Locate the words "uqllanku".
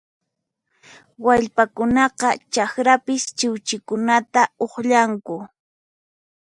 4.63-5.35